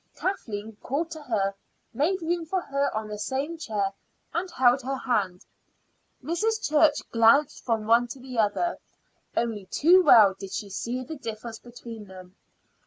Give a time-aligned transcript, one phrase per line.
[0.15, 1.53] Kathleen called to her,
[1.93, 3.93] made room for her on the same chair,
[4.33, 5.45] and held her hand.
[6.23, 6.67] Mrs.
[6.67, 8.79] Church glanced from one to the other.
[9.37, 12.35] Only too well did she see the difference between them.